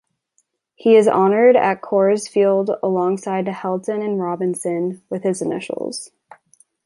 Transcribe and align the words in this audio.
He 0.73 0.95
is 0.95 1.07
honored 1.07 1.55
at 1.55 1.81
Coors 1.83 2.27
Field 2.27 2.71
alongside 2.81 3.45
Helton 3.45 4.03
and 4.03 4.19
Robinson 4.19 5.03
with 5.11 5.21
his 5.21 5.43
initials. 5.43 6.09